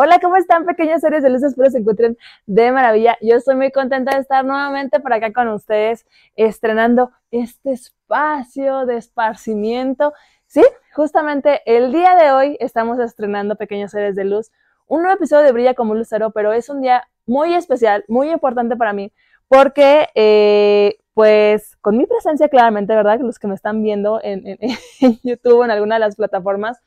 [0.00, 1.42] Hola, ¿cómo están pequeños seres de luz?
[1.42, 3.18] Espero se encuentren de maravilla.
[3.20, 6.06] Yo estoy muy contenta de estar nuevamente por acá con ustedes,
[6.36, 10.12] estrenando este espacio de esparcimiento.
[10.46, 10.62] Sí,
[10.94, 14.52] justamente el día de hoy estamos estrenando Pequeños Seres de Luz,
[14.86, 18.76] un nuevo episodio de Brilla como Lucero, pero es un día muy especial, muy importante
[18.76, 19.12] para mí,
[19.48, 23.18] porque eh, pues con mi presencia claramente, ¿verdad?
[23.18, 24.58] Los que me están viendo en, en,
[25.00, 26.78] en YouTube, en alguna de las plataformas,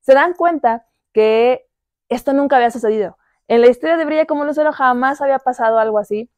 [0.00, 1.65] se dan cuenta que
[2.08, 3.16] esto nunca había sucedido.
[3.48, 6.30] En la historia de Brilla como Lucero jamás había pasado algo así,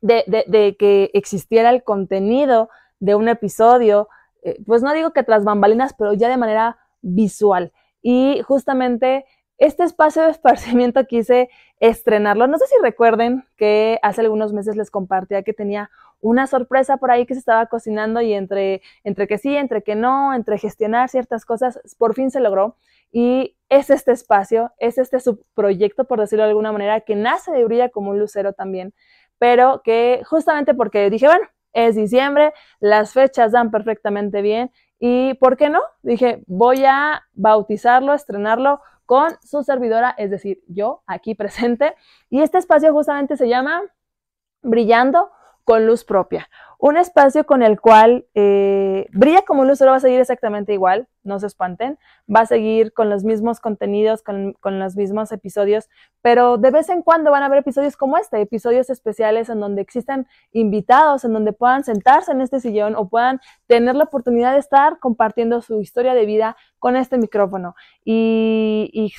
[0.00, 2.68] de, de, de que existiera el contenido
[3.00, 4.08] de un episodio,
[4.42, 7.72] eh, pues no digo que tras bambalinas, pero ya de manera visual.
[8.02, 9.24] Y justamente
[9.58, 11.48] este espacio de esparcimiento quise
[11.80, 12.46] estrenarlo.
[12.46, 17.10] No sé si recuerden que hace algunos meses les compartía que tenía una sorpresa por
[17.10, 21.08] ahí que se estaba cocinando y entre, entre que sí, entre que no, entre gestionar
[21.08, 22.76] ciertas cosas, por fin se logró.
[23.16, 27.64] Y es este espacio, es este subproyecto, por decirlo de alguna manera, que nace de
[27.64, 28.92] Brilla como un lucero también,
[29.38, 35.56] pero que justamente porque dije, bueno, es diciembre, las fechas dan perfectamente bien y ¿por
[35.56, 35.80] qué no?
[36.02, 41.94] Dije, voy a bautizarlo, estrenarlo con su servidora, es decir, yo aquí presente.
[42.30, 43.80] Y este espacio justamente se llama
[44.60, 45.30] Brillando
[45.62, 50.20] con Luz Propia un espacio con el cual eh, Brilla como Luz va a seguir
[50.20, 51.98] exactamente igual, no se espanten,
[52.32, 55.88] va a seguir con los mismos contenidos, con, con, los mismos episodios,
[56.20, 59.80] pero de vez en cuando van a haber episodios como este, episodios especiales en donde
[59.80, 64.58] existan invitados, en donde puedan sentarse en este sillón o puedan tener la oportunidad de
[64.58, 67.74] estar compartiendo su historia de vida con este micrófono.
[68.04, 69.10] Y, y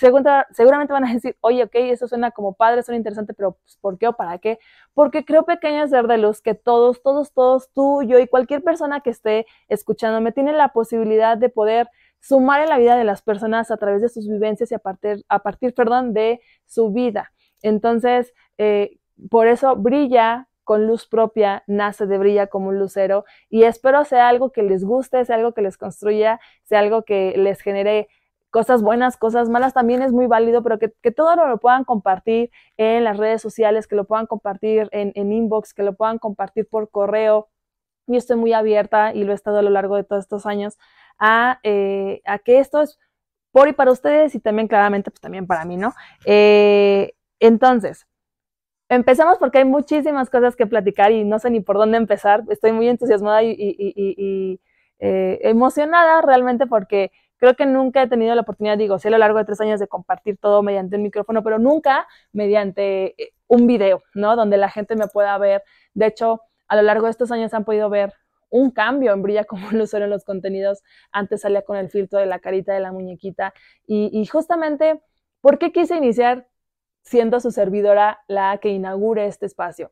[0.52, 3.97] seguramente van a decir, oye, ok, eso suena como padre, suena interesante, pero pues, ¿por
[3.97, 4.59] qué o para qué?
[4.94, 9.01] Porque creo, pequeños ser de luz, que todos, todos, todos, tú, yo y cualquier persona
[9.01, 11.88] que esté escuchándome tiene la posibilidad de poder
[12.19, 15.23] sumar en la vida de las personas a través de sus vivencias y a partir,
[15.29, 17.31] a partir perdón, de su vida.
[17.61, 18.97] Entonces, eh,
[19.29, 24.28] por eso brilla con luz propia, nace de brilla como un lucero y espero sea
[24.28, 28.07] algo que les guste, sea algo que les construya, sea algo que les genere
[28.55, 31.83] cosas buenas, cosas malas, también es muy válido, pero que, que todo lo, lo, puedan
[31.83, 36.19] compartir en las redes sociales, que lo puedan compartir en, en inbox, que lo puedan
[36.19, 37.49] compartir por correo.
[38.07, 40.77] Yo estoy muy abierta y lo he estado a lo largo de todos estos años
[41.19, 42.97] a, eh, a que esto es
[43.51, 45.93] por y para ustedes y también claramente pues también para mí, ¿no?
[46.25, 48.07] Eh, entonces,
[48.87, 52.43] empecemos porque hay muchísimas cosas que platicar y no sé ni por dónde empezar.
[52.49, 54.61] Estoy muy entusiasmada y,
[54.99, 57.11] eh, emocionada realmente porque
[57.45, 59.79] Creo que nunca he tenido la oportunidad, digo, sí a lo largo de tres años
[59.79, 64.35] de compartir todo mediante el micrófono, pero nunca mediante eh, un video, ¿no?
[64.35, 65.61] Donde la gente me pueda ver.
[65.94, 68.13] De hecho, a lo largo de estos años han podido ver
[68.50, 70.81] un cambio en Brilla como lo en los contenidos.
[71.11, 73.53] Antes salía con el filtro de la carita de la muñequita.
[73.85, 75.00] Y, y justamente,
[75.39, 76.47] ¿por qué quise iniciar
[77.03, 79.91] siendo su servidora la que inaugure este espacio?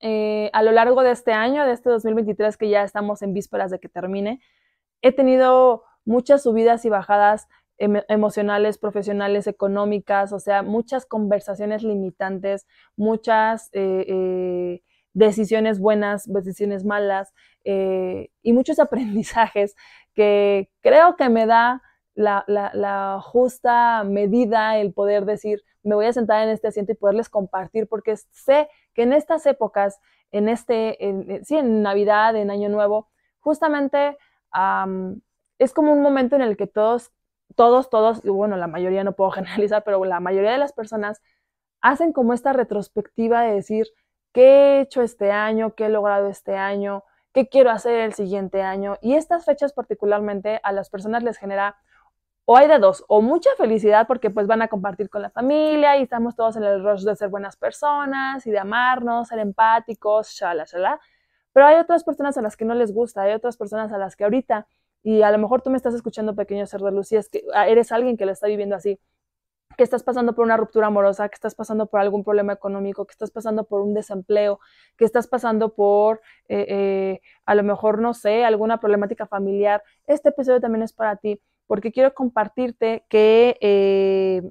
[0.00, 3.70] Eh, a lo largo de este año, de este 2023, que ya estamos en vísperas
[3.70, 4.40] de que termine,
[5.02, 12.66] he tenido muchas subidas y bajadas em emocionales, profesionales, económicas, o sea, muchas conversaciones limitantes,
[12.96, 17.34] muchas eh, eh, decisiones buenas, decisiones malas
[17.64, 19.76] eh, y muchos aprendizajes
[20.14, 21.82] que creo que me da
[22.14, 26.94] la, la, justa medida el poder decir, me voy a sentar en este asiento y
[26.94, 30.00] poderles compartir, porque sé que en estas épocas,
[30.32, 30.96] en este,
[31.44, 34.16] sí, en Navidad, en Año Nuevo, justamente
[35.58, 37.12] es como un momento en el que todos,
[37.54, 41.22] todos, todos, y bueno, la mayoría no puedo generalizar, pero la mayoría de las personas
[41.80, 43.86] hacen como esta retrospectiva de decir,
[44.32, 45.74] ¿qué he hecho este año?
[45.74, 47.04] ¿Qué he logrado este año?
[47.32, 48.96] ¿Qué quiero hacer el siguiente año?
[49.02, 51.76] Y estas fechas particularmente a las personas les genera
[52.48, 55.96] o hay de dos, o mucha felicidad porque pues van a compartir con la familia
[55.96, 60.30] y estamos todos en el rush de ser buenas personas y de amarnos, ser empáticos,
[60.30, 61.00] shala, shala.
[61.52, 64.14] Pero hay otras personas a las que no les gusta, hay otras personas a las
[64.14, 64.68] que ahorita
[65.06, 67.44] y a lo mejor tú me estás escuchando, pequeño ser de luz, y es que
[67.54, 68.98] ah, eres alguien que lo está viviendo así,
[69.76, 73.12] que estás pasando por una ruptura amorosa, que estás pasando por algún problema económico, que
[73.12, 74.58] estás pasando por un desempleo,
[74.96, 80.30] que estás pasando por, eh, eh, a lo mejor, no sé, alguna problemática familiar, este
[80.30, 84.42] episodio también es para ti, porque quiero compartirte que, eh,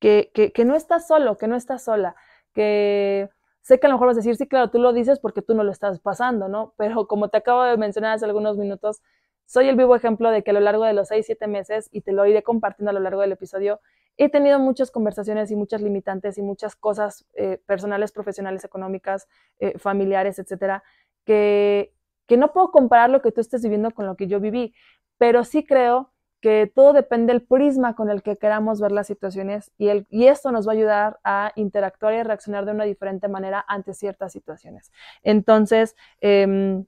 [0.00, 2.16] que, que, que no estás solo, que no estás sola,
[2.54, 3.28] que
[3.62, 5.54] sé que a lo mejor vas a decir, sí, claro, tú lo dices porque tú
[5.54, 6.74] no lo estás pasando, ¿no?
[6.76, 9.02] Pero como te acabo de mencionar hace algunos minutos,
[9.50, 12.02] soy el vivo ejemplo de que a lo largo de los seis, siete meses, y
[12.02, 13.80] te lo iré compartiendo a lo largo del episodio,
[14.16, 19.26] he tenido muchas conversaciones y muchas limitantes y muchas cosas eh, personales, profesionales, económicas,
[19.58, 20.84] eh, familiares, etcétera,
[21.24, 21.92] que,
[22.28, 24.72] que no puedo comparar lo que tú estés viviendo con lo que yo viví,
[25.18, 29.72] pero sí creo que todo depende del prisma con el que queramos ver las situaciones
[29.78, 33.26] y, el, y esto nos va a ayudar a interactuar y reaccionar de una diferente
[33.26, 34.92] manera ante ciertas situaciones.
[35.24, 36.86] Entonces, em,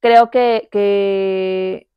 [0.00, 1.87] creo que, que,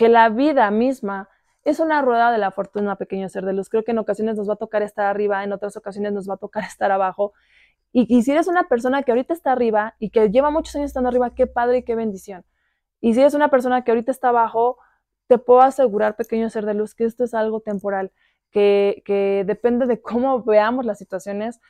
[0.00, 1.28] que la vida misma
[1.62, 3.68] es una rueda de la fortuna, pequeño ser de luz.
[3.68, 6.34] Creo que en ocasiones nos va a tocar estar arriba, en otras ocasiones nos va
[6.34, 7.34] a tocar estar abajo.
[7.92, 11.10] Y, si eres una persona que ahorita está arriba y que lleva muchos años estando
[11.10, 12.46] arriba, qué padre y qué bendición.
[13.02, 14.78] Y si eres una persona que ahorita está abajo,
[15.26, 18.10] te puedo asegurar, pequeño ser de luz, que esto es algo temporal,
[18.50, 21.60] que, que depende de cómo veamos las situaciones,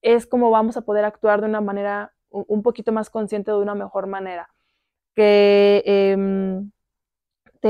[0.00, 3.74] es como vamos a poder actuar de una manera un poquito más consciente, de una
[3.74, 4.48] mejor manera.
[5.16, 6.70] Que em,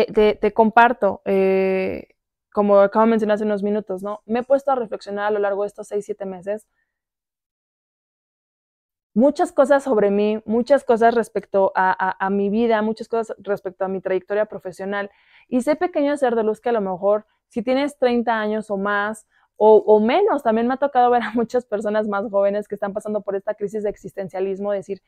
[0.03, 2.09] te, comparto, eh,
[2.53, 4.21] como acabo de mencionar hace unos minutos, ¿no?
[4.27, 6.67] Me he puesto a reflexionar a lo largo de estos seis, siete meses
[9.15, 14.01] muchas cosas sobre mí, muchas cosas respecto a, mi vida, muchas cosas respecto a mi
[14.01, 15.11] trayectoria profesional.
[15.49, 18.77] Y sé pequeño ser de luz que a lo mejor si tienes 30 años o
[18.77, 19.27] más
[19.57, 23.23] o, menos, también me ha tocado ver a muchas personas más jóvenes que están pasando
[23.23, 25.01] por esta crisis de existencialismo, decir,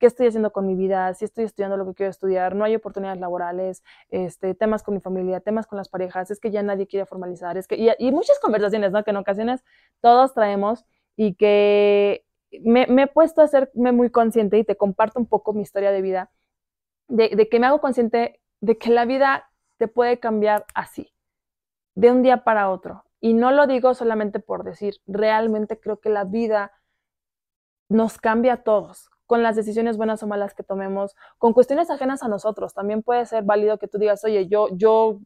[0.00, 2.74] qué estoy haciendo con mi vida, si estoy estudiando lo que quiero estudiar, no hay
[2.74, 6.86] oportunidades laborales, este, temas con mi familia, temas con las parejas, es que ya nadie
[6.86, 9.04] quiere formalizar, es que, y, muchas conversaciones, ¿no?
[9.04, 9.62] Que en ocasiones
[10.00, 10.86] todos traemos
[11.16, 12.24] y que
[12.62, 16.02] me, he puesto a hacerme muy consciente y te comparto un poco mi historia de
[16.02, 16.32] vida,
[17.08, 21.12] de que me hago consciente de que la vida te puede cambiar así,
[21.94, 23.04] de un día para otro.
[23.20, 26.72] Y no lo digo solamente por decir, realmente creo que la vida
[27.88, 32.24] nos cambia a todos con las decisiones buenas o malas que tomemos, con cuestiones ajenas
[32.24, 32.74] a nosotros.
[32.74, 35.20] También puede ser válido que tú digas, oye, yo, yo,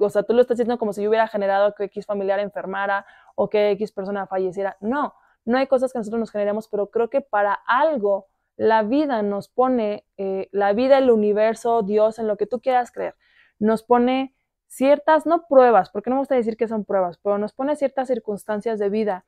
[0.00, 3.06] o sea, tú lo estás diciendo como si yo hubiera generado que X familiar enfermara
[3.36, 4.76] o que X persona falleciera.
[4.80, 5.14] No,
[5.44, 8.26] no hay cosas que nosotros nos generemos, pero creo que para algo
[8.56, 12.90] la vida nos pone, eh, la vida, el universo, Dios, en lo que tú quieras
[12.90, 13.14] creer,
[13.60, 14.34] nos pone
[14.66, 18.08] ciertas, no pruebas, porque no me gusta decir que son pruebas, pero nos pone ciertas
[18.08, 19.24] circunstancias de vida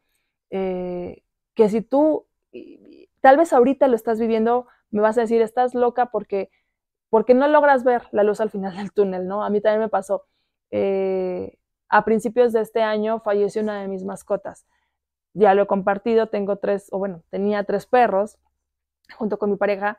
[0.50, 1.22] eh,
[1.54, 2.26] que si tú
[3.28, 6.48] tal vez ahorita lo estás viviendo, me vas a decir, estás loca porque,
[7.10, 9.44] porque no logras ver la luz al final del túnel, ¿no?
[9.44, 10.24] A mí también me pasó.
[10.70, 11.58] Eh,
[11.90, 14.64] a principios de este año falleció una de mis mascotas.
[15.34, 18.38] Ya lo he compartido, tengo tres, o bueno, tenía tres perros
[19.18, 19.98] junto con mi pareja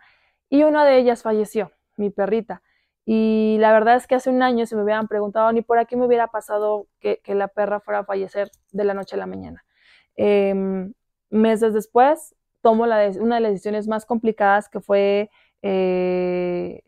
[0.50, 2.64] y una de ellas falleció, mi perrita.
[3.06, 5.96] Y la verdad es que hace un año, si me hubieran preguntado, ni por aquí
[5.96, 9.64] me hubiera pasado que, la perra fuera a fallecer de la noche a la mañana.
[10.16, 10.94] Em,
[11.30, 15.30] meses después, tomo una de las decisiones más complicadas que fue
[15.62, 16.84] eh,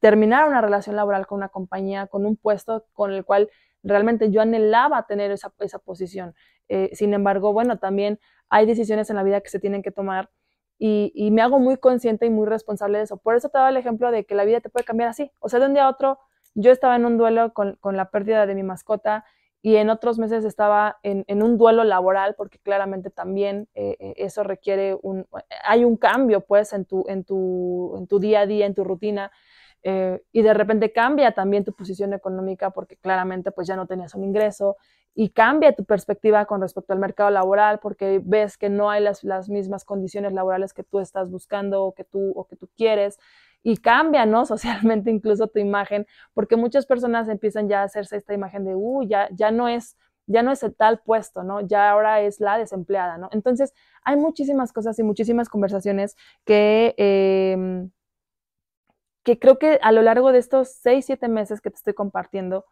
[0.00, 3.50] terminar una relación laboral con una compañía, con un puesto con el cual
[3.82, 6.34] realmente yo anhelaba tener esa, esa posición.
[6.68, 10.30] Eh, sin embargo, bueno, también hay decisiones en la vida que se tienen que tomar
[10.78, 13.16] y, me hago muy consciente y muy responsable de eso.
[13.16, 15.30] Por eso te doy el ejemplo de que la vida te puede cambiar así.
[15.38, 16.18] O sea, de un día a otro,
[16.54, 19.24] yo estaba en un duelo con, con la pérdida de mi mascota
[19.64, 24.42] y en otros meses estaba en, un duelo laboral porque claramente también eh, eh, eso
[24.42, 25.26] requiere un,
[25.64, 28.82] hay un cambio pues en tu, en tu, en tu día a día, en tu
[28.82, 29.30] rutina
[29.84, 34.16] eh, y de repente cambia también tu posición económica porque claramente pues ya no tenías
[34.16, 34.76] un ingreso
[35.14, 39.22] y cambia tu perspectiva con respecto al mercado laboral porque ves que no hay las,
[39.22, 43.18] las mismas condiciones laborales que tú estás buscando o que tú, o que tú quieres
[43.62, 44.44] y cambia, ¿no?
[44.46, 49.02] Socialmente incluso tu imagen, porque muchas personas empiezan ya a hacerse esta imagen de, uh,
[49.04, 51.60] ya, no es ya no es el tal puesto, ¿no?
[51.62, 53.28] Ya ahora es la desempleada, ¿no?
[53.32, 57.90] Entonces, hay muchísimas cosas y muchísimas conversaciones que, em,
[59.24, 62.66] que creo que a lo largo de estos seis, siete meses que te estoy compartiendo,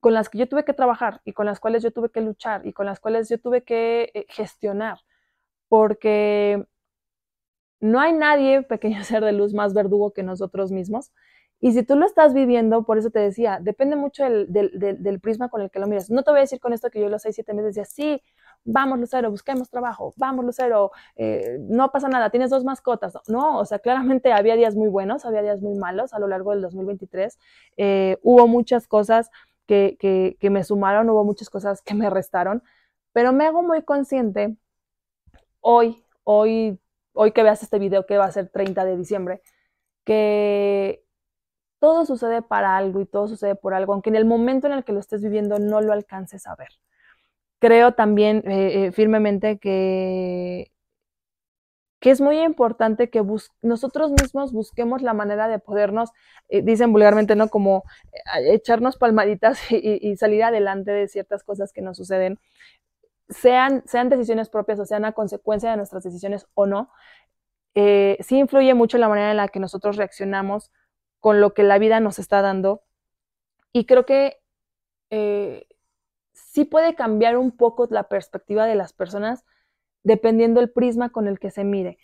[0.00, 2.66] con las que yo tuve que trabajar y con las cuales yo tuve que luchar
[2.66, 5.00] y con las cuales yo tuve que eh, gestionar,
[5.68, 6.66] porque
[7.80, 11.12] no hay nadie, pequeño ser de luz, más verdugo que nosotros mismos.
[11.62, 15.60] Y si tú lo estás viviendo, por eso te decía, depende mucho del, prisma con
[15.60, 16.08] el que lo miras.
[16.10, 18.22] No te voy a decir con esto que yo los seis, siete meses decía, sí,
[18.64, 23.12] vamos Lucero, busquemos trabajo, vamos Lucero, eh, no pasa nada, tienes dos mascotas.
[23.28, 26.52] No, o sea, claramente había días muy buenos, había días muy malos a lo largo
[26.52, 27.38] del 2023.
[27.76, 29.30] Eh, hubo muchas cosas
[29.66, 29.98] que,
[30.40, 32.62] que me sumaron, hubo muchas cosas que me restaron,
[33.12, 34.56] pero me hago muy consciente
[35.60, 36.80] hoy, hoy
[37.20, 39.42] hoy que veas este video que va a ser 30 de diciembre,
[40.04, 41.04] que
[41.78, 44.84] todo sucede para algo y todo sucede por algo, aunque en el momento en el
[44.84, 46.70] que lo estés viviendo no lo alcances a ver.
[47.58, 50.72] Creo también eh, eh, firmemente que,
[52.00, 53.22] que es muy importante que
[53.60, 56.10] nosotros mismos busquemos la manera de podernos,
[56.48, 57.48] eh, dicen vulgarmente, ¿no?
[57.48, 57.84] Como
[58.46, 62.38] echarnos palmaditas y, salir adelante de ciertas cosas que nos suceden
[63.30, 66.90] sean, decisiones propias o sean a consecuencia de nuestras decisiones o no,
[67.74, 70.72] eh, sí influye mucho la manera en la que nosotros reaccionamos
[71.20, 72.82] con lo que la vida nos está dando
[73.72, 74.40] Y creo que
[75.10, 75.66] eh,
[76.32, 79.44] sí puede cambiar un poco la perspectiva de las personas
[80.02, 81.98] dependiendo el prisma con el que se mire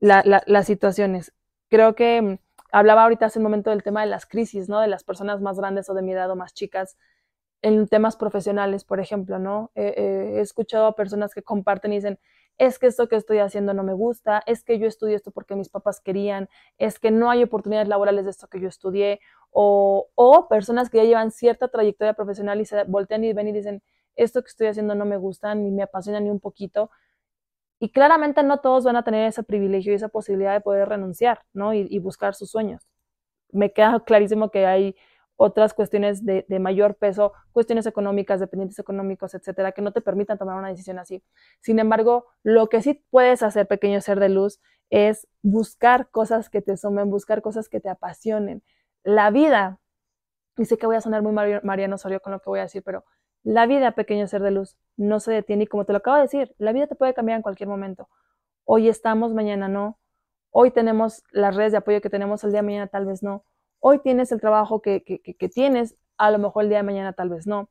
[0.00, 1.32] las situaciones.
[1.68, 2.38] Creo que mm,
[2.72, 4.80] hablaba ahorita hace un momento del tema de las crisis, ¿no?
[4.80, 6.96] De las personas más grandes o de mi edad o más chicas
[7.62, 9.70] en temas profesionales, por ejemplo, ¿no?
[9.74, 12.18] he escuchado a personas que comparten y dicen,
[12.60, 15.56] es que esto que estoy haciendo no me gusta, es que yo estudié esto porque
[15.56, 19.18] mis papás querían, es que no hay oportunidades laborales de esto que yo estudié,
[19.50, 23.52] o, o personas que ya llevan cierta trayectoria profesional y se voltean y ven y
[23.52, 23.82] dicen,
[24.14, 26.90] esto que estoy haciendo no me gusta, ni me apasiona ni un poquito.
[27.78, 31.40] Y claramente no todos van a tener ese privilegio y esa posibilidad de poder renunciar,
[31.54, 31.72] ¿no?
[31.72, 32.86] Y buscar sus sueños.
[33.52, 34.96] Me queda clarísimo que hay
[35.42, 40.58] otras cuestiones de, mayor peso, cuestiones económicas, dependientes económicos, etcétera, que no te permitan tomar
[40.58, 41.24] una decisión así.
[41.62, 46.60] Sin embargo, lo que sí puedes hacer, pequeño ser de luz, es buscar cosas que
[46.60, 48.62] te sumen, buscar cosas que te apasionen.
[49.02, 49.78] La vida,
[50.58, 51.32] y sé que voy a sonar muy
[51.62, 53.06] Mariano Osorio con lo que voy a decir, pero
[53.42, 56.24] la vida, pequeño ser de luz, no se detiene y como te lo acabo de
[56.24, 58.10] decir, la vida te puede cambiar en cualquier momento.
[58.66, 59.98] Hoy estamos, mañana no.
[60.50, 63.46] Hoy tenemos las redes de apoyo que tenemos el día de mañana, tal vez no
[63.80, 65.02] Hoy tienes el trabajo que,
[65.52, 67.70] tienes, a lo mejor el día de mañana tal vez no.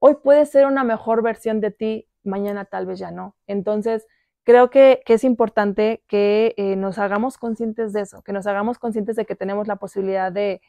[0.00, 3.36] Hoy puedes ser una mejor versión de ti, mañana tal vez ya no.
[3.46, 4.06] Entonces,
[4.44, 9.16] creo que, es importante que eh, nos hagamos conscientes de eso, que nos hagamos conscientes
[9.16, 10.60] de que tenemos la posibilidad de,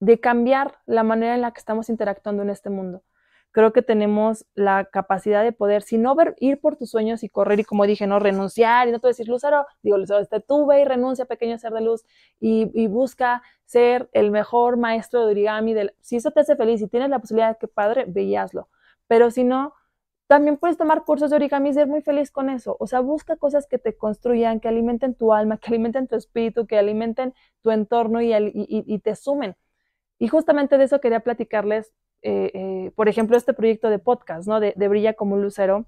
[0.00, 3.02] de cambiar la manera en la que estamos interactuando en este mundo
[3.52, 7.28] creo que tenemos la capacidad de poder, si no ver, ir por tus sueños y
[7.28, 10.66] correr y como dije, no renunciar y no te decir, Lucero, digo, Lucero, este, tú
[10.66, 12.04] ve y renuncia, pequeño ser de luz,
[12.40, 15.74] y, busca ser el mejor maestro de origami.
[15.74, 18.68] Del, si eso te hace feliz y tienes la posibilidad, que padre, veíaslo.
[19.06, 19.74] Pero si no,
[20.26, 22.76] también puedes tomar cursos de origami y ser muy feliz con eso.
[22.80, 26.66] O sea, busca cosas que te construyan, que alimenten tu alma, que alimenten tu espíritu,
[26.66, 29.56] que alimenten tu entorno y te sumen.
[30.18, 31.92] Y justamente de eso quería platicarles
[32.22, 34.60] eh, eh, por ejemplo, este proyecto de podcast, ¿no?
[34.60, 35.86] De, Brilla como un lucero.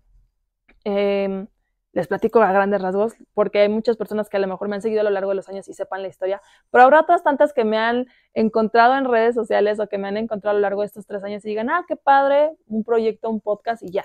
[0.84, 1.46] Em,
[1.92, 4.82] les platico a grandes rasgos, porque hay muchas personas que a lo mejor me han
[4.82, 7.52] seguido a lo largo de los años y sepan la historia, pero habrá otras tantas
[7.52, 10.80] que me han encontrado en redes sociales o que me han encontrado a lo largo
[10.80, 14.04] de estos tres años y digan, ah, qué padre, un proyecto, un podcast y ya.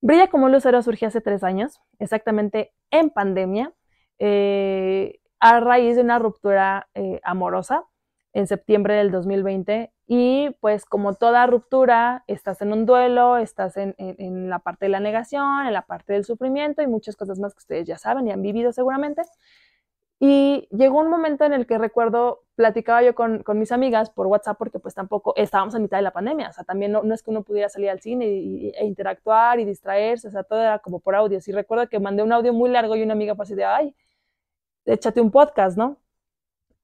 [0.00, 3.74] Brilla como un lucero surgió hace tres años, exactamente en pandemia,
[4.18, 6.88] eh, a raíz de una ruptura
[7.22, 7.84] amorosa
[8.32, 13.94] en septiembre del 2020 y pues como toda ruptura, estás en un duelo, estás en,
[14.48, 17.58] la parte de la negación, en la parte del sufrimiento y muchas cosas más que
[17.58, 19.22] ustedes ya saben y han vivido seguramente.
[20.20, 24.56] Y llegó un momento en el que recuerdo, platicaba yo con, mis amigas por WhatsApp
[24.56, 27.30] porque pues tampoco estábamos a mitad de la pandemia, o sea, también no, es que
[27.30, 28.24] uno pudiera salir al cine
[28.74, 31.38] e interactuar y distraerse, o sea, todo era como por audio.
[31.44, 33.94] Y recuerdo que mandé un audio muy largo y una amiga fue así de, ay,
[34.86, 35.98] échate un podcast, ¿no?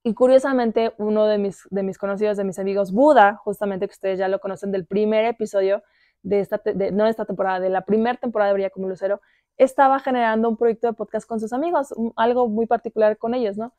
[0.04, 4.18] Y curiosamente, uno de mis, de mis conocidos, de mis amigos, Buda, justamente que ustedes
[4.18, 5.82] ya lo conocen del primer episodio
[6.22, 6.60] de esta,
[6.92, 9.20] no de esta temporada, de la primera temporada de Brilla como Lucero,
[9.56, 13.74] estaba generando un proyecto de podcast con sus amigos, algo muy particular con ellos, ¿no?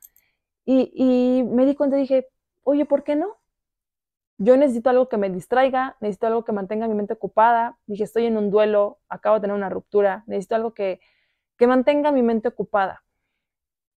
[0.65, 2.27] Y, y me di cuenta y dije,
[2.63, 3.37] oye, ¿por qué no?
[4.37, 7.77] Yo necesito algo que me distraiga, necesito algo que mantenga mi mente ocupada.
[7.85, 10.99] Dije, estoy en un duelo, acabo de tener una ruptura, necesito algo que,
[11.57, 13.02] que mantenga mi mente ocupada.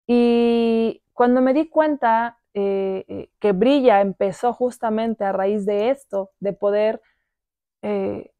[0.06, 6.30] Y cuando me di cuenta eh, eh, que Brilla empezó justamente a raíz de esto,
[6.40, 7.02] de poder
[7.82, 8.32] eh,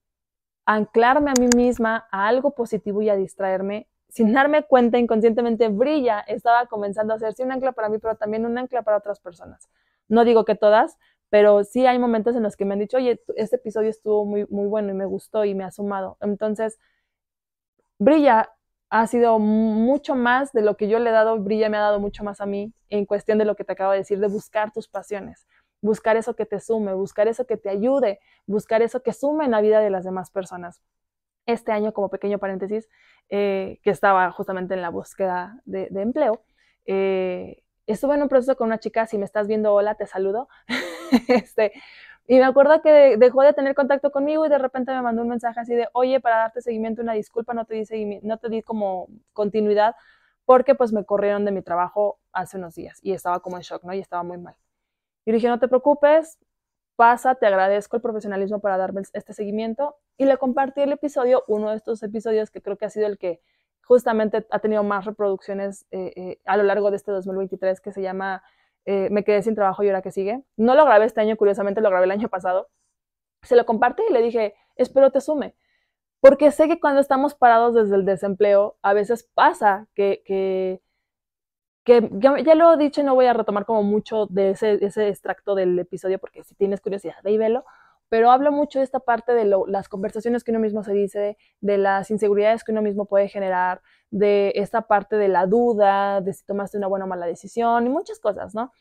[0.64, 6.20] anclarme a mí misma a algo positivo y a distraerme, sin darme cuenta inconscientemente, Brilla
[6.20, 9.68] estaba comenzando a hacerse un ancla para mí, pero también un ancla para otras personas.
[10.08, 10.96] No digo que todas,
[11.28, 14.46] pero sí hay momentos en los que me han dicho, oye, este episodio estuvo muy,
[14.48, 16.16] muy bueno y me gustó y me ha sumado.
[16.20, 16.78] Entonces,
[17.98, 18.50] Brilla
[18.90, 22.00] ha sido mucho más de lo que yo le he dado, Brilla me ha dado
[22.00, 24.72] mucho más a mí en cuestión de lo que te acabo de decir, de buscar
[24.72, 25.46] tus pasiones,
[25.80, 29.50] buscar eso que te sume, buscar eso que te ayude, buscar eso que sume en
[29.50, 30.82] la vida de las demás personas.
[31.46, 32.88] Este año, como pequeño paréntesis,
[33.28, 36.42] eh, que estaba justamente en la búsqueda de, empleo,
[36.86, 40.48] eh, estuve en un proceso con una chica, si me estás viendo, hola, te saludo.
[41.28, 41.72] este,
[42.28, 45.28] y me acuerdo que dejó de tener contacto conmigo y de repente me mandó un
[45.28, 48.62] mensaje así de, oye, para darte seguimiento, una disculpa, no te di, no te di
[48.62, 49.94] como continuidad
[50.44, 53.84] porque pues me corrieron de mi trabajo hace unos días y estaba como en shock,
[53.84, 53.92] ¿no?
[53.92, 54.56] Y estaba muy mal.
[55.24, 56.38] Y dije, no te preocupes,
[56.94, 59.96] pasa, te agradezco el profesionalismo para darme este seguimiento.
[60.16, 63.18] Y le compartí el episodio, uno de estos episodios que creo que ha sido el
[63.18, 63.40] que
[63.82, 68.02] justamente ha tenido más reproducciones eh, eh, a lo largo de este 2023, que se
[68.02, 68.42] llama
[68.86, 70.42] eh, me quedé sin trabajo y ahora que sigue.
[70.56, 72.68] No lo grabé este año, curiosamente lo grabé el año pasado.
[73.42, 75.54] Se lo compartí y le dije, espero te sume.
[76.20, 80.22] Porque sé que cuando estamos parados desde el desempleo, a veces pasa que,
[81.84, 85.08] que ya, lo he dicho y no voy a retomar como mucho de ese, ese
[85.08, 87.64] extracto del episodio porque si tienes curiosidad, ve y velo,
[88.08, 91.78] pero hablo mucho de esta parte de las conversaciones que uno mismo se dice, de
[91.78, 96.44] las inseguridades que uno mismo puede generar, de esta parte de la duda, de si
[96.44, 98.72] tomaste una buena o mala decisión y muchas cosas, ¿no?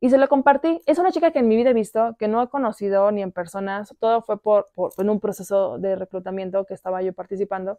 [0.00, 0.82] Y se lo compartí.
[0.86, 3.30] Es una chica que en mi vida he visto, que no he conocido ni en
[3.30, 7.78] personas, todo fue por, por en un proceso de reclutamiento que estaba yo participando.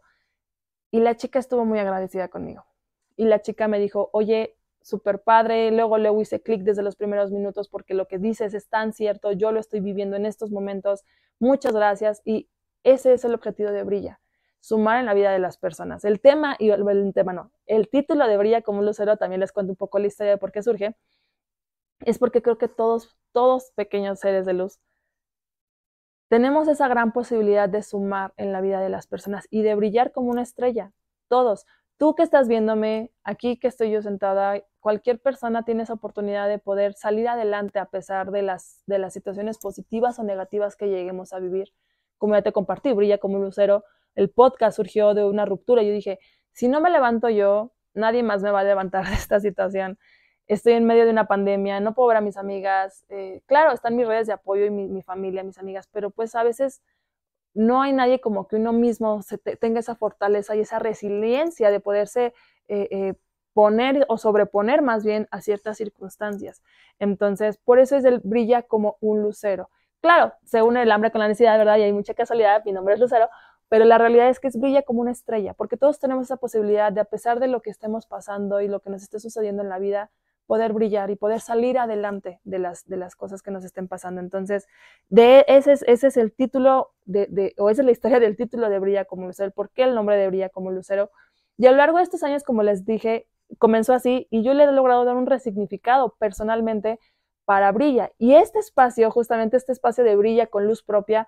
[0.90, 2.64] Y la chica estuvo muy agradecida conmigo.
[3.16, 7.32] Y la chica me dijo, oye, súper padre, luego luego hice clic desde los primeros
[7.32, 11.04] minutos porque lo que dices es tan cierto, yo lo estoy viviendo en estos momentos,
[11.38, 12.50] muchas gracias y
[12.82, 14.20] ese es el objetivo de Brilla,
[14.60, 16.04] sumar en la vida de las personas.
[16.04, 19.52] El tema, y el, tema no, el título de Brilla como un lucero, también les
[19.52, 20.94] cuento un poco la historia de por qué surge,
[22.00, 24.80] es porque creo que todos, todos pequeños seres de luz,
[26.28, 30.12] tenemos esa gran posibilidad de sumar en la vida de las personas y de brillar
[30.12, 30.92] como una estrella,
[31.28, 31.64] todos.
[31.96, 36.58] Tú que estás viéndome, aquí que estoy yo sentada, cualquier persona tiene esa oportunidad de
[36.58, 41.32] poder salir adelante a pesar de las, de las situaciones positivas o negativas que lleguemos
[41.32, 41.72] a vivir.
[42.18, 43.84] Como ya te compartí, brilla como un lucero.
[44.16, 45.82] El podcast surgió de una ruptura.
[45.82, 46.18] Yo dije,
[46.52, 49.98] si no me levanto yo, nadie más me va a levantar de esta situación.
[50.46, 53.06] Estoy en medio de una pandemia, no puedo ver a mis amigas.
[53.08, 56.34] Eh, claro, están mis redes de apoyo y mi, mi, familia, mis amigas, pero pues
[56.34, 56.82] a veces
[57.54, 59.20] no hay nadie como que uno mismo
[59.60, 62.34] tenga esa fortaleza y esa resiliencia de poderse
[62.68, 63.14] eh, eh,
[63.52, 66.62] poner o sobreponer más bien a ciertas circunstancias.
[66.98, 69.70] Entonces, por eso es el brilla como un lucero.
[70.00, 71.78] Claro, se une el hambre con la necesidad, ¿verdad?
[71.78, 73.30] Y hay mucha casualidad, mi nombre es Lucero,
[73.70, 76.92] pero la realidad es que es brilla como una estrella, porque todos tenemos esa posibilidad
[76.92, 79.70] de, a pesar de lo que estemos pasando y lo que nos esté sucediendo en
[79.70, 80.10] la vida,
[80.46, 84.20] poder brillar y poder salir adelante de las, de las cosas que nos estén pasando.
[84.20, 84.66] Entonces,
[85.08, 88.36] de, ese, es, ese es el título, de, de, o esa es la historia del
[88.36, 91.10] título de Brilla como Lucero, por qué el nombre de Brilla como Lucero.
[91.56, 93.26] Y a lo largo de estos años, como les dije,
[93.58, 96.98] comenzó así y yo le he logrado dar un resignificado personalmente
[97.44, 98.10] para Brilla.
[98.18, 101.26] Y este espacio, justamente este espacio de Brilla con luz propia,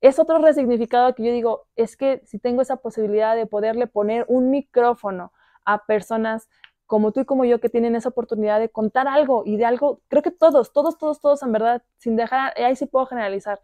[0.00, 4.26] es otro resignificado que yo digo, es que si tengo esa posibilidad de poderle poner
[4.28, 5.32] un micrófono
[5.64, 6.48] a personas
[6.86, 10.00] como tú y como yo que tienen esa oportunidad de contar algo y de algo,
[10.08, 13.60] creo que todos, todos, todos, todos en verdad, sin dejar, ahí sí puedo generalizar,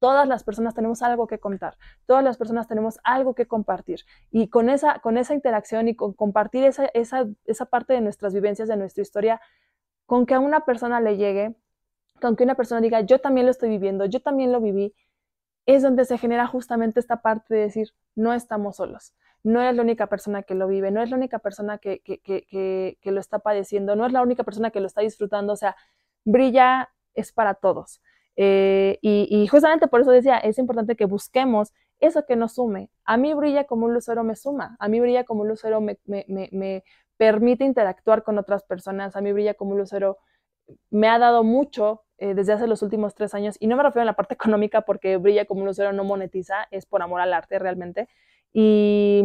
[0.00, 1.76] Todas las personas tenemos algo que contar,
[2.06, 4.00] todas las personas tenemos algo que compartir.
[4.30, 8.32] Y con esa, con esa interacción y con compartir esa, esa, esa parte de nuestras
[8.32, 9.40] vivencias, de nuestra historia,
[10.06, 11.56] con que a una persona le llegue,
[12.20, 14.94] con que una persona diga, yo también lo estoy viviendo, yo también lo viví,
[15.66, 19.14] es donde se genera justamente esta parte de decir, no estamos solos,
[19.48, 22.20] no es la única persona que lo vive, no es la única persona que, que,
[22.20, 25.56] que, que, lo está padeciendo, no es la única persona que lo está disfrutando, o
[25.56, 25.74] sea,
[26.24, 28.02] brilla es para todos.
[28.36, 32.90] Eh, y, justamente por eso decía, es importante que busquemos eso que nos sume.
[33.04, 35.98] A mí brilla como un lucero me suma, a mí brilla como un lucero me,
[36.06, 36.84] me,
[37.16, 40.18] permite interactuar con otras personas, a mí brilla como un lucero
[40.90, 44.02] me ha dado mucho eh, desde hace los últimos tres años, y no me refiero
[44.02, 47.32] a la parte económica porque brilla como un lucero no monetiza, es por amor al
[47.32, 48.08] arte realmente.
[48.52, 49.22] Y,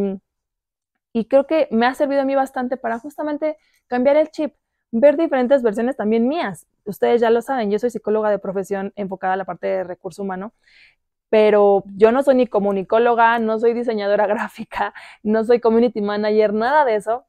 [1.14, 3.58] y creo que me ha servido a mí bastante para justamente
[3.88, 4.54] cambiar el chip,
[4.92, 9.34] ver diferentes versiones también mías ustedes ya lo saben, yo soy psicóloga de profesión enfocada
[9.34, 10.54] a la parte de recurso humano,
[11.30, 16.86] pero yo no soy ni comunicóloga, no soy diseñadora gráfica, no soy community manager, nada
[16.86, 17.26] de eso.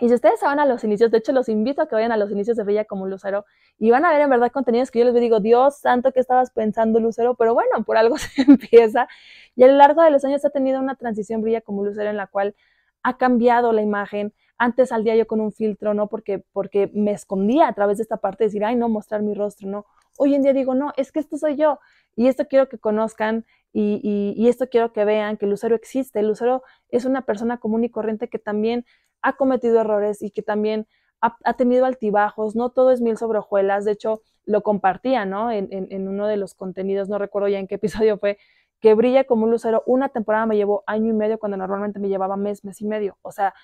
[0.00, 2.18] Y si ustedes van a los inicios, de hecho los invito a que vayan a
[2.18, 3.46] los inicios de Brilla como Lucero
[3.78, 6.50] y van a ver en verdad contenidos que yo les digo, Dios santo, ¿qué estabas
[6.50, 7.34] pensando Lucero?
[7.34, 9.08] Pero bueno, por algo se empieza.
[9.54, 12.18] Y a lo largo de los años ha tenido una transición Brilla como Lucero en
[12.18, 12.54] la cual
[13.02, 16.08] ha cambiado la imagen, antes al día yo con un filtro, ¿no?
[16.08, 19.34] Porque, porque me escondía a través de esta parte de decir, ay, no, mostrar mi
[19.34, 19.86] rostro, ¿no?
[20.18, 21.78] Hoy en día digo, no, es que esto soy yo.
[22.16, 26.22] Y esto quiero que conozcan y, y, esto quiero que vean, que Lucero existe.
[26.22, 28.86] Lucero es una persona común y corriente que también
[29.22, 30.86] ha cometido errores y que también
[31.20, 32.56] ha, tenido altibajos.
[32.56, 33.84] No todo es mil sobre hojuelas.
[33.84, 35.50] De hecho, lo compartía, ¿no?
[35.50, 38.38] En, uno de los contenidos, no recuerdo ya en qué episodio fue,
[38.80, 39.82] que brilla como un lucero.
[39.86, 43.18] Una temporada me llevó año y medio cuando normalmente me llevaba mes, mes y medio.
[43.22, 43.54] O sea,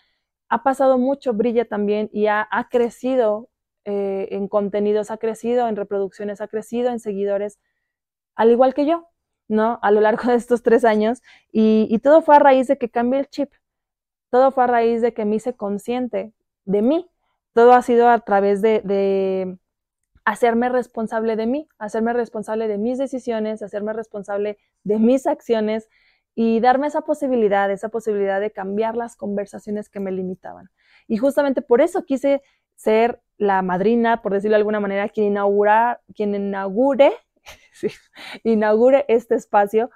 [0.49, 3.49] ha pasado mucho, brilla también y ha, crecido
[3.85, 7.59] eh, en contenidos, ha crecido en reproducciones, ha crecido en seguidores,
[8.35, 9.09] al igual que yo,
[9.49, 9.79] ¿no?
[9.83, 11.23] A lo largo de estos tres años.
[11.53, 13.53] Y, todo fue a raíz de que cambié el chip.
[14.33, 16.33] Todo fue a raíz de que me hice consciente
[16.65, 17.07] de mí.
[17.53, 19.59] Todo ha sido a través de,
[20.25, 25.91] hacerme responsable de mí, hacerme responsable de mis decisiones, hacerme responsable de mis acciones,
[26.35, 30.71] y darme esa posibilidad, esa posibilidad de cambiar las conversaciones que me limitaban.
[31.09, 32.41] Y justamente por eso quise
[32.75, 35.99] ser la madrina, por decirlo de alguna manera, quien inaugure,
[38.45, 39.91] inaugure este espacio,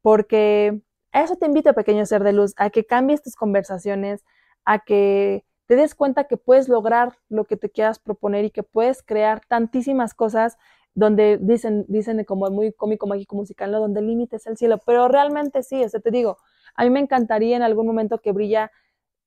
[0.00, 0.80] porque
[1.12, 4.24] a eso te invito, pequeño ser de luz, a que cambies tus conversaciones,
[4.64, 8.62] a que te des cuenta que puedes lograr lo que te quieras proponer y que
[8.62, 10.58] puedes crear tantísimas cosas
[10.94, 13.80] donde dicen, dicen como muy cómico, mágico, musical, ¿no?
[13.80, 16.36] donde el límite es el cielo, pero realmente sí, o sea, te digo,
[16.74, 18.70] a mí me encantaría en algún momento que Brilla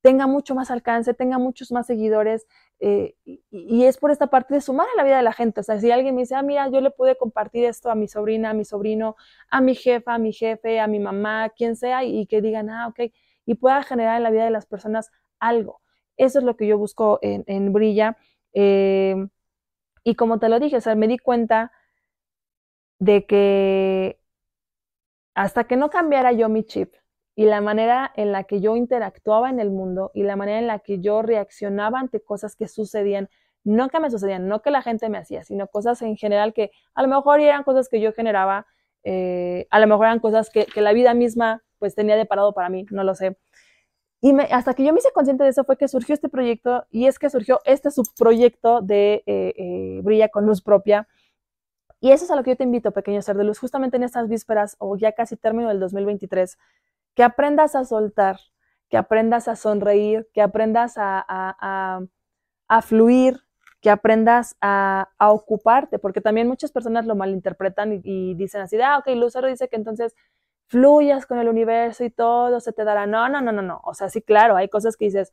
[0.05, 2.45] tenga mucho más alcance, tenga muchos más seguidores,
[2.79, 5.61] eh, y, es por esta parte de sumar a la vida de la gente.
[5.61, 8.07] O sea, si alguien me dice, ah, mira, yo le pude compartir esto a mi
[8.07, 9.15] sobrina, a mi sobrino,
[9.49, 12.87] a mi jefa, a mi jefe, a mi mamá, quien sea, y, que digan, ah,
[12.89, 13.11] ok,
[13.47, 15.81] y pueda generar en la vida de las personas algo.
[16.17, 18.15] Eso es lo que yo busco en, Brilla.
[18.53, 19.15] Eh,
[20.03, 21.71] y como te lo dije, o sea, me di cuenta
[22.99, 24.19] de que
[25.33, 26.93] hasta que no cambiara yo mi chip,
[27.35, 30.67] y la manera en la que yo interactuaba en el mundo y la manera en
[30.67, 33.29] la que yo reaccionaba ante cosas que sucedían,
[33.65, 36.71] no que me sucedían, no que la gente me hacía, sino cosas en general que
[36.93, 38.67] a lo mejor eran cosas que yo generaba,
[39.03, 42.69] eh, a lo mejor eran cosas que, la vida misma pues tenía de parado para
[42.69, 43.37] mí, no lo sé.
[44.21, 47.07] Y hasta que yo me hice consciente de eso fue que surgió este proyecto y
[47.07, 51.07] es que surgió este subproyecto de eh, eh, Brilla con Luz Propia.
[51.99, 54.03] Y eso es a lo que yo te invito, pequeño ser de luz, justamente en
[54.03, 56.57] estas vísperas o ya casi término del 2023
[57.15, 58.39] que aprendas a soltar,
[58.89, 62.01] que aprendas a sonreír, que aprendas a,
[62.83, 63.41] fluir,
[63.81, 69.07] que aprendas a, ocuparte, porque también muchas personas lo malinterpretan y, dicen así, ah, ok,
[69.15, 70.13] Lucero dice que entonces
[70.67, 73.07] fluyas con el universo y todo se te dará.
[73.07, 73.81] No, no, no, no, no.
[73.85, 75.31] O sea, sí, claro, hay cosas que dices,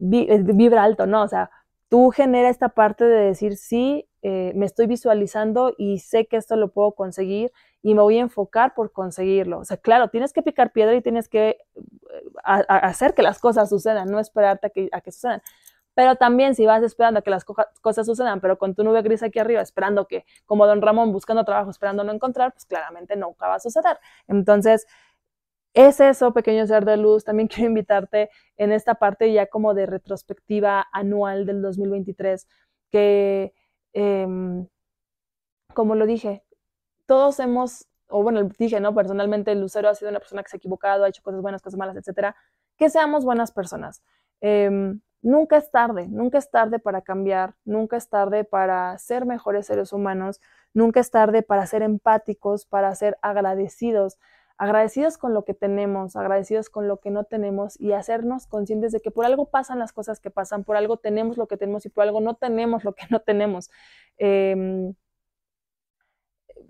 [0.00, 1.22] eh, vibra alto, ¿no?
[1.22, 1.50] O sea,
[1.88, 6.56] tú genera esta parte de decir, sí, eh, me estoy visualizando y sé que esto
[6.56, 9.60] lo puedo conseguir y me voy a enfocar por conseguirlo.
[9.60, 13.68] O sea, claro, tienes que picar piedra y tienes que eh, hacer que las cosas
[13.68, 15.42] sucedan, no esperarte a que, a que sucedan.
[15.94, 19.22] Pero también si vas esperando a que las cosas sucedan, pero con tu nube gris
[19.22, 23.48] aquí arriba, esperando que, como don Ramón, buscando trabajo, esperando no encontrar, pues claramente nunca
[23.48, 23.98] va a suceder.
[24.28, 24.86] Entonces,
[25.76, 27.24] es eso, pequeño ser de luz.
[27.24, 32.48] También quiero invitarte en esta parte ya como de retrospectiva anual del 2023,
[32.90, 33.54] que,
[33.92, 34.66] em,
[35.74, 36.42] como lo dije,
[37.06, 38.94] todos hemos, o bueno, dije, ¿no?
[38.94, 41.78] Personalmente, Lucero ha sido una persona que se ha equivocado, ha hecho cosas buenas, cosas
[41.78, 42.36] malas, etcétera.
[42.78, 44.02] Que seamos buenas personas.
[44.40, 49.66] Em, nunca es tarde, nunca es tarde para cambiar, nunca es tarde para ser mejores
[49.66, 50.40] seres humanos,
[50.74, 54.18] nunca es tarde para ser empáticos, para ser agradecidos
[54.58, 59.00] agradecidos con lo que tenemos, agradecidos con lo que no tenemos y hacernos conscientes de
[59.00, 61.90] que por algo pasan las cosas que pasan, por algo tenemos lo que tenemos y
[61.90, 63.70] por algo no tenemos lo que no tenemos.
[64.18, 64.94] Em,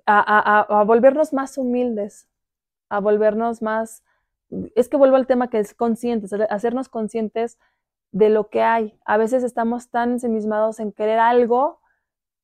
[0.07, 2.29] a, volvernos más humildes,
[2.88, 4.03] a volvernos más,
[4.75, 7.59] es que vuelvo al tema que es conscientes, hacernos conscientes
[8.12, 8.99] de lo que hay.
[9.05, 11.81] A veces estamos tan ensimismados en querer algo,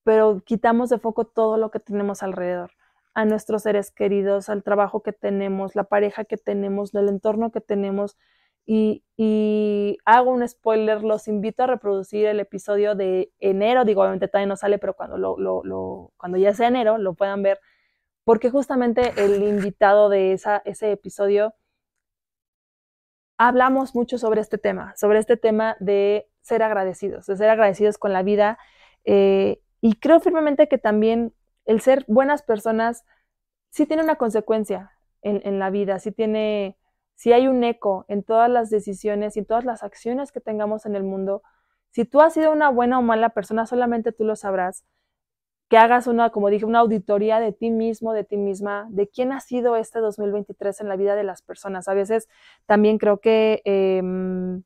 [0.04, 2.72] pero quitamos de foco todo lo que tenemos alrededor
[3.14, 7.60] a nuestros seres queridos, al trabajo que tenemos, la pareja que tenemos, el entorno que
[7.60, 8.16] tenemos.
[8.64, 9.04] Y,
[10.04, 14.56] hago un spoiler, los invito a reproducir el episodio de enero, digo, obviamente todavía no
[14.56, 17.60] sale, pero cuando, lo, cuando ya sea enero lo puedan ver,
[18.24, 21.54] porque justamente el invitado de esa, ese episodio
[23.38, 28.12] hablamos mucho sobre este tema, sobre este tema de ser agradecidos, de ser agradecidos con
[28.12, 28.58] la vida.
[29.04, 33.04] Eh, y creo firmemente que también el ser buenas personas
[33.70, 36.76] sí tiene una consecuencia en, la vida, sí tiene,
[37.14, 40.84] sí hay un eco en todas las decisiones y en todas las acciones que tengamos
[40.84, 41.42] en el mundo.
[41.90, 44.84] Si tú has sido una buena o mala persona, solamente tú lo sabrás.
[45.68, 49.32] Que hagas una, como dije, una auditoría de ti mismo, de ti misma, de quién
[49.32, 51.88] ha sido este 2023 en la vida de las personas.
[51.88, 52.28] A veces
[52.66, 54.64] también creo que em,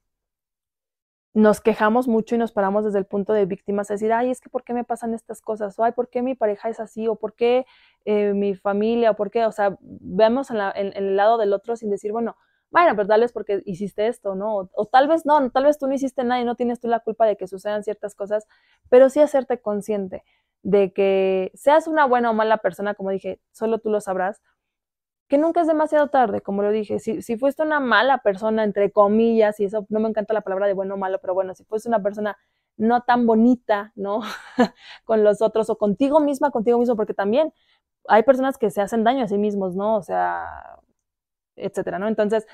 [1.37, 4.41] nos quejamos mucho y nos paramos desde el punto de víctimas a decir, ay, es
[4.41, 5.79] que ¿por qué me pasan estas cosas?
[5.79, 7.09] O ay, ¿por qué mi pareja es así?
[7.09, 7.67] O ¿por qué
[8.07, 9.11] eh, mi familia?
[9.11, 9.45] ¿O por qué?
[9.45, 10.57] O sea, vemos en,
[10.95, 12.37] el lado del otro sin decir, bueno,
[12.71, 14.71] bueno, pero tal vez porque hiciste esto, ¿no?
[14.73, 17.01] O, tal vez no, tal vez tú no hiciste nada y no tienes tú la
[17.01, 18.47] culpa de que sucedan ciertas cosas,
[18.89, 20.25] pero sí hacerte consciente
[20.63, 24.41] de que seas una buena o mala persona, como dije, solo tú lo sabrás,
[25.29, 28.93] que nunca es demasiado tarde, como lo dije, si, si fuiste una mala persona, entre
[28.93, 31.65] comillas, y eso no me encanta la palabra de bueno o malo, pero bueno, si
[31.65, 32.37] fuiste una persona
[32.77, 34.21] no tan bonita, ¿no?
[35.05, 37.53] con los otros o contigo misma, contigo mismo, porque también
[38.09, 39.97] hay personas que se hacen daño a sí mismos, ¿no?
[39.97, 40.79] O sea,
[41.57, 42.09] etcétera, ¿no?
[42.09, 42.47] Entonces,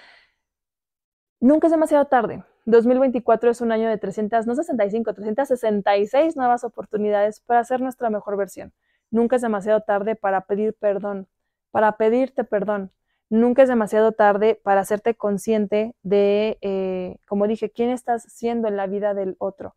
[1.40, 2.44] nunca es demasiado tarde.
[2.64, 8.36] 2024 es un año de 300, no 65, 366 nuevas oportunidades para hacer nuestra mejor
[8.36, 8.72] versión.
[9.10, 11.28] Nunca es demasiado tarde para pedir perdón,
[11.72, 12.92] para pedirte perdón.
[13.30, 18.76] Nunca es demasiado tarde para hacerte consciente de, eh, como dije, quién estás siendo en
[18.76, 19.74] la vida del otro.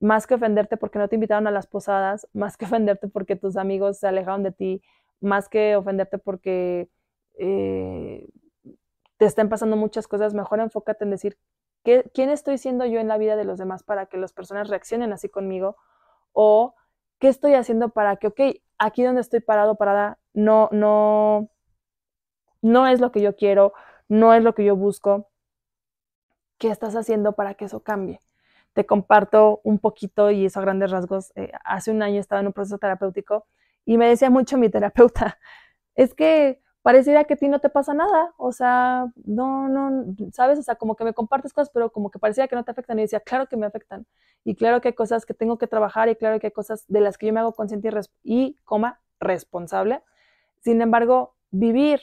[0.00, 3.56] Más que ofenderte porque no te invitaron a las posadas, más que ofenderte porque tus
[3.56, 4.82] amigos se alejaron de ti,
[5.20, 6.88] más que ofenderte porque
[7.38, 8.28] eh,
[9.18, 11.38] te estén pasando muchas cosas, mejor enfócate en decir
[11.84, 14.68] ¿Qué, ¿Quién estoy siendo yo en la vida de los demás para que las personas
[14.68, 15.76] reaccionen así conmigo?
[16.32, 16.74] ¿O
[17.20, 18.40] qué estoy haciendo para que, ok,
[18.78, 21.50] aquí donde estoy parado, parada, no, no,
[22.62, 23.72] no es lo que yo quiero,
[24.08, 25.30] no es lo que yo busco?
[26.58, 28.20] ¿Qué estás haciendo para que eso cambie?
[28.72, 31.32] Te comparto un poquito y eso a grandes rasgos.
[31.36, 33.46] Eh, hace un año estaba en un proceso terapéutico
[33.84, 35.38] y me decía mucho mi terapeuta,
[35.94, 40.58] es que pareciera que a ti no te pasa nada, o sea, no, no, sabes,
[40.58, 42.98] o sea, como que me compartes cosas, pero como que parecía que no te afectan.
[42.98, 44.06] Y decía, claro que me afectan.
[44.44, 47.00] Y claro que hay cosas que tengo que trabajar y claro que hay cosas de
[47.00, 47.88] las que yo me hago consciente
[48.22, 50.02] y, y coma, responsable.
[50.60, 52.02] Sin embargo, vivir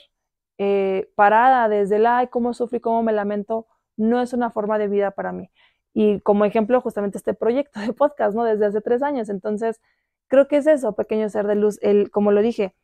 [0.58, 4.78] eh, parada desde el, ay, cómo sufro y cómo me lamento, no es una forma
[4.78, 5.48] de vida para mí.
[5.94, 8.42] Y como ejemplo, justamente este proyecto de podcast, ¿no?
[8.42, 9.28] Desde hace tres años.
[9.28, 9.80] Entonces,
[10.26, 12.74] creo que es eso, pequeño ser de luz, el, como lo dije,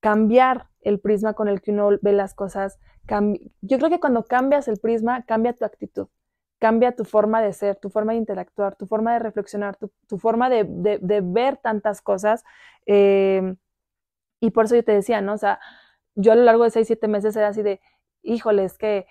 [0.00, 2.78] cambiar el prisma con el que uno ve las cosas.
[3.60, 6.08] Yo creo que cuando cambias el prisma, cambia tu actitud,
[6.60, 10.48] cambia tu forma de ser, tu forma de interactuar, tu forma de reflexionar, tu, forma
[10.48, 10.64] de,
[11.24, 12.44] ver tantas cosas.
[12.86, 13.56] Eh,
[14.40, 15.34] y por eso yo te decía, ¿no?
[15.34, 15.58] O sea,
[16.14, 17.80] yo a lo largo de seis, siete meses era así de,
[18.22, 19.06] híjole, es que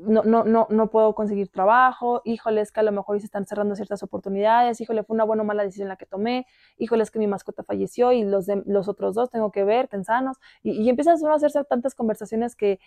[0.00, 3.46] no, no, no, no puedo conseguir trabajo, híjole, es que a lo mejor se están
[3.46, 6.46] cerrando ciertas oportunidades, híjole, fue una buena o mala decisión la que tomé,
[6.78, 9.88] híjole, es que mi mascota falleció y los, de, los otros dos tengo que ver,
[9.88, 12.80] tensanos, y, y empiezas a hacerse tantas conversaciones que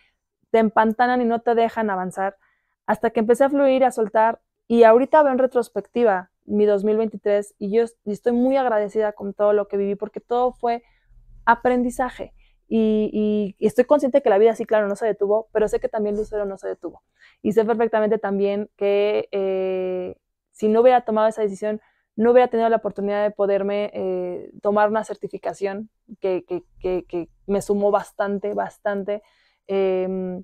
[0.51, 2.37] te empantanan y no te dejan avanzar,
[2.85, 7.71] hasta que empecé a fluir, a soltar, y ahorita veo en retrospectiva mi 2023 y
[7.71, 10.83] yo estoy muy agradecida con todo lo que viví porque todo fue
[11.45, 12.33] aprendizaje
[12.67, 16.15] y, estoy consciente que la vida sí, claro, no se detuvo, pero sé que también
[16.15, 17.03] Lucero no se detuvo.
[17.41, 20.15] Y sé perfectamente también que eh,
[20.51, 21.81] si no hubiera tomado esa decisión,
[22.15, 26.45] no hubiera tenido la oportunidad de poderme eh, tomar una certificación que,
[27.47, 29.23] me sumó bastante, bastante.
[29.67, 30.43] Em,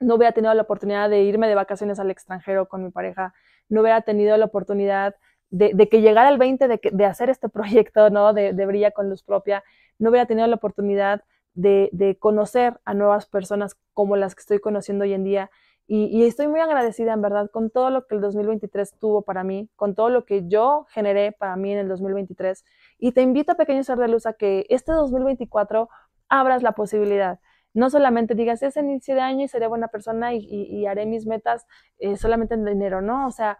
[0.00, 3.34] no hubiera tenido la oportunidad de irme de vacaciones al extranjero con mi pareja,
[3.68, 5.16] no hubiera tenido la oportunidad
[5.50, 8.32] de, que llegara el 20 de, hacer este proyecto, ¿no?
[8.32, 9.64] De, de Brilla con Luz Propia,
[9.98, 11.22] no hubiera tenido la oportunidad
[11.58, 15.50] de, conocer a nuevas personas como las que estoy conociendo hoy en día.
[15.90, 19.70] Y, estoy muy agradecida, en verdad, con todo lo que el 2023 tuvo para mí,
[19.74, 22.64] con todo lo que yo generé para mí en el 2023.
[22.98, 25.88] Y te invito, pequeño ser de luz, a que este 2024
[26.28, 27.40] abras la posibilidad.
[27.72, 31.66] No solamente digas, es inicio de año y seré buena persona y, haré mis metas
[31.98, 33.26] eh, solamente en dinero, ¿no?
[33.26, 33.58] O sea,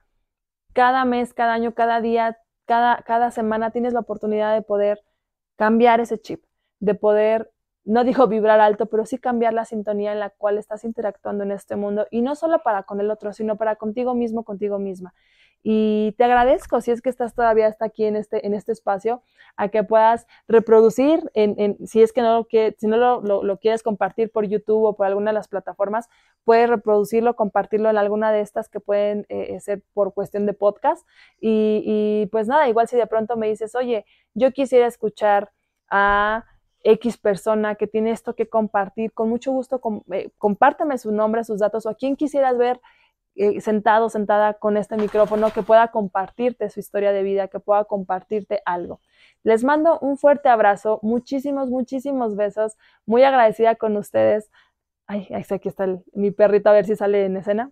[0.74, 5.02] cada mes, cada año, cada día, cada, cada semana tienes la oportunidad de poder
[5.56, 6.44] cambiar ese chip,
[6.80, 7.50] de poder
[7.84, 11.52] no dijo vibrar alto, pero sí cambiar la sintonía en la cual estás interactuando en
[11.52, 15.14] este mundo y no solo para con el otro, sino para contigo mismo, contigo misma.
[15.62, 19.22] Y te agradezco si es que estás todavía hasta aquí en este, en este espacio,
[19.56, 23.82] a que puedas reproducir, en, si es que no, lo, que, si no lo, quieres
[23.82, 26.08] compartir por YouTube o por alguna de las plataformas,
[26.44, 30.52] puedes reproducirlo, compartirlo en alguna de estas que pueden eh, eh, ser por cuestión de
[30.52, 31.06] podcast.
[31.40, 35.50] Y pues nada, igual si de pronto me dices, oye, yo quisiera escuchar
[35.90, 36.44] a
[36.84, 39.80] X persona que tiene esto que compartir, con mucho gusto
[40.12, 42.80] eh, compártame su nombre, sus datos o a quien quisieras ver
[43.40, 47.84] eh, sentado, sentada con este micrófono, que pueda compartirte su historia de vida, que pueda
[47.84, 49.00] compartirte algo.
[49.44, 54.50] Les mando un fuerte abrazo, muchísimos, muchísimos besos, muy agradecida con ustedes.
[55.06, 57.70] Ay, aquí está mi perrito, a ver si sale en escena.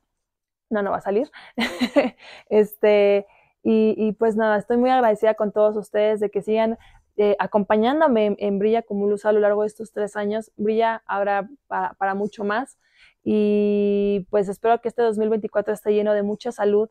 [0.71, 1.31] No, no va a salir.
[2.49, 3.27] este,
[3.65, 6.79] y, y, pues nada, estoy muy agradecida con todos ustedes de que sigan
[7.17, 10.53] eh, acompañándome en, Brilla como luz a lo largo de estos tres años.
[10.57, 12.79] Brilla habrá para, mucho más
[13.25, 16.91] y pues espero que este 2024 esté lleno de mucha salud.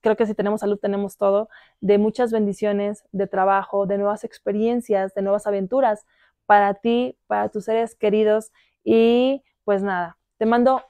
[0.00, 1.48] Creo que si tenemos salud tenemos todo,
[1.80, 6.06] de muchas bendiciones, de trabajo, de nuevas experiencias, de nuevas aventuras
[6.46, 10.82] para ti, para tus seres queridos y pues nada, te mando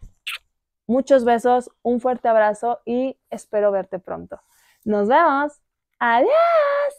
[0.86, 4.40] muchos besos, un fuerte abrazo y espero verte pronto.
[4.84, 5.60] Nos vemos.
[5.98, 6.92] Adiós.